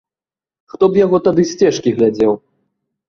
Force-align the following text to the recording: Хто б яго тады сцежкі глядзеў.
Хто 0.73 0.89
б 0.95 0.99
яго 1.05 1.17
тады 1.27 1.45
сцежкі 1.53 1.95
глядзеў. 2.01 2.33